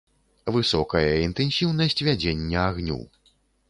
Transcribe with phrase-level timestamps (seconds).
[0.55, 3.01] Высокая інтэнсіўнасць вядзення агню.